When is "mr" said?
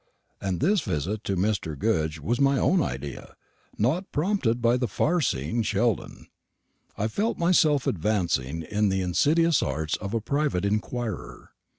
1.35-1.77